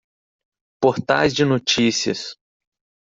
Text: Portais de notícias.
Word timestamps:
Portais 0.81 1.29
de 1.31 1.45
notícias. 1.45 2.35